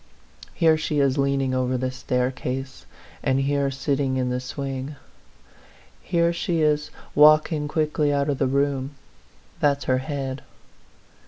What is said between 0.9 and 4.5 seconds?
is leaning over the staircase, and here sitting in the